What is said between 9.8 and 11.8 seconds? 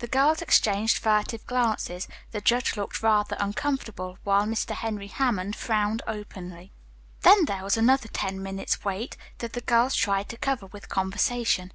tried to cover with conversation.